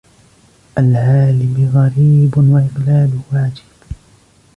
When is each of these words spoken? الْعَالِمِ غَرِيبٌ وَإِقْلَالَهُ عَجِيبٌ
الْعَالِمِ 0.77 1.71
غَرِيبٌ 1.73 2.37
وَإِقْلَالَهُ 2.37 3.21
عَجِيبٌ 3.33 3.95